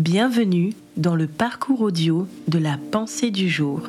[0.00, 3.82] Bienvenue dans le parcours audio de la pensée du jour.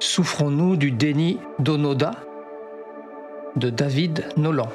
[0.00, 2.12] Souffrons-nous du déni d'Onoda
[3.54, 4.70] de David Nolan?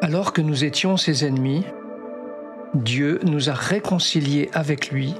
[0.00, 1.64] Alors que nous étions ses ennemis,
[2.72, 5.14] Dieu nous a réconciliés avec lui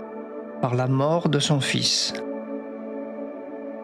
[0.63, 2.15] par la mort de son Fils.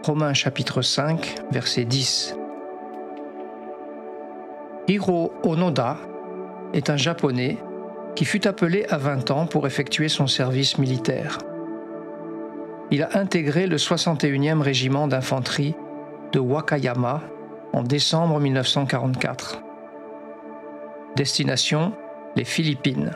[0.02, 2.38] Romains chapitre 5, verset 10.
[4.88, 5.98] Hiro Onoda
[6.72, 7.58] est un Japonais
[8.14, 11.38] qui fut appelé à 20 ans pour effectuer son service militaire.
[12.90, 15.74] Il a intégré le 61e régiment d'infanterie
[16.32, 17.22] de Wakayama
[17.72, 19.62] en décembre 1944.
[21.16, 21.92] Destination
[22.36, 23.12] les Philippines,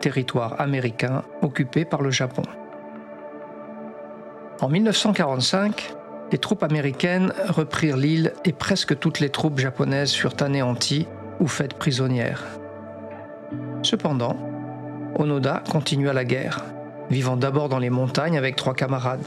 [0.00, 2.42] territoire américain occupé par le Japon.
[4.60, 5.94] En 1945,
[6.32, 11.06] les troupes américaines reprirent l'île et presque toutes les troupes japonaises furent anéanties
[11.40, 12.44] ou faites prisonnières.
[13.86, 14.36] Cependant,
[15.16, 16.64] Onoda continua la guerre,
[17.08, 19.24] vivant d'abord dans les montagnes avec trois camarades.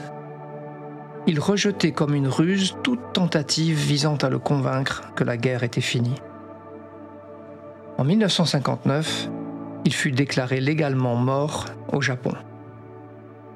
[1.28, 5.80] Il rejetait comme une ruse toute tentative visant à le convaincre que la guerre était
[5.80, 6.22] finie.
[7.98, 9.30] En 1959,
[9.86, 11.64] il fut déclaré légalement mort
[11.94, 12.34] au Japon.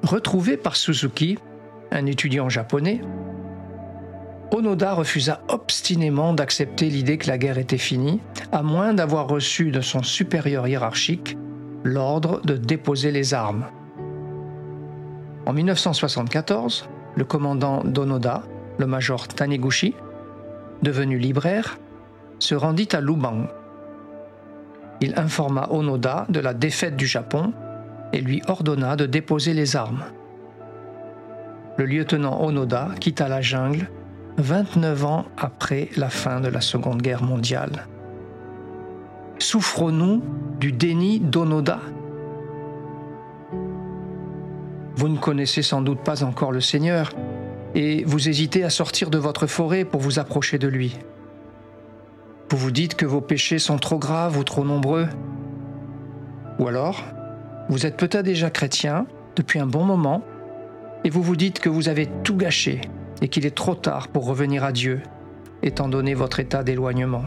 [0.04, 1.38] Retrouvé par Suzuki,
[1.90, 3.02] un étudiant japonais,
[4.54, 8.20] Onoda refusa obstinément d'accepter l'idée que la guerre était finie,
[8.52, 11.36] à moins d'avoir reçu de son supérieur hiérarchique
[11.82, 13.66] l'ordre de déposer les armes.
[15.44, 18.44] En 1974, le commandant d'Onoda,
[18.78, 19.96] le major Taniguchi,
[20.82, 21.80] devenu libraire,
[22.38, 23.48] se rendit à Lubang.
[25.00, 27.52] Il informa Onoda de la défaite du Japon
[28.12, 30.04] et lui ordonna de déposer les armes.
[31.76, 33.88] Le lieutenant Onoda quitta la jungle
[34.38, 37.86] 29 ans après la fin de la Seconde Guerre mondiale.
[39.38, 40.22] Souffrons-nous
[40.58, 41.78] du déni d'Onoda?
[44.96, 47.10] Vous ne connaissez sans doute pas encore le Seigneur
[47.76, 50.98] et vous hésitez à sortir de votre forêt pour vous approcher de lui.
[52.50, 55.06] Vous vous dites que vos péchés sont trop graves ou trop nombreux.
[56.58, 57.04] Ou alors,
[57.68, 59.06] vous êtes peut-être déjà chrétien
[59.36, 60.22] depuis un bon moment
[61.04, 62.80] et vous vous dites que vous avez tout gâché
[63.24, 65.00] et qu'il est trop tard pour revenir à Dieu,
[65.62, 67.24] étant donné votre état d'éloignement.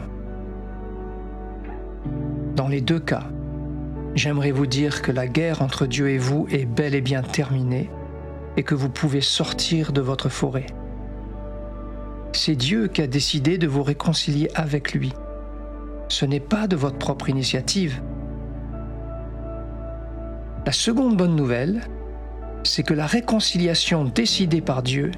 [2.54, 3.24] Dans les deux cas,
[4.14, 7.90] j'aimerais vous dire que la guerre entre Dieu et vous est bel et bien terminée
[8.56, 10.66] et que vous pouvez sortir de votre forêt.
[12.30, 15.12] C'est Dieu qui a décidé de vous réconcilier avec lui.
[16.06, 18.00] Ce n'est pas de votre propre initiative.
[20.64, 21.80] La seconde bonne nouvelle,
[22.62, 25.10] c'est que la réconciliation décidée par Dieu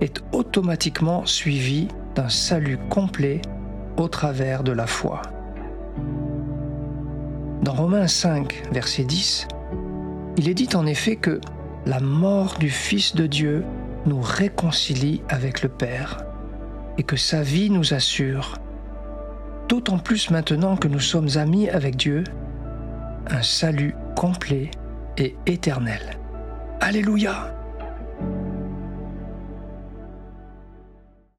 [0.00, 3.40] est automatiquement suivi d'un salut complet
[3.96, 5.22] au travers de la foi.
[7.62, 9.48] Dans Romains 5, verset 10,
[10.36, 11.40] il est dit en effet que
[11.86, 13.64] la mort du Fils de Dieu
[14.06, 16.24] nous réconcilie avec le Père
[16.98, 18.58] et que sa vie nous assure,
[19.68, 22.24] d'autant plus maintenant que nous sommes amis avec Dieu,
[23.28, 24.70] un salut complet
[25.18, 26.00] et éternel.
[26.80, 27.52] Alléluia